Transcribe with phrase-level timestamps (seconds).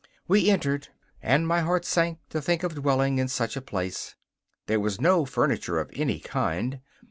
[0.27, 0.87] We entered,
[1.21, 4.15] and my heart sank to think of dwelling in such a place.
[4.65, 6.81] There was no furniture of any kind.